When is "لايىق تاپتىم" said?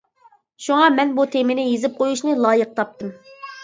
2.43-3.19